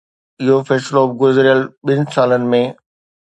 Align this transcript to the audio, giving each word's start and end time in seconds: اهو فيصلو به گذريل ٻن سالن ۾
اهو 0.41 0.55
فيصلو 0.67 1.01
به 1.09 1.15
گذريل 1.21 1.61
ٻن 1.85 2.01
سالن 2.15 2.43
۾ 2.55 2.63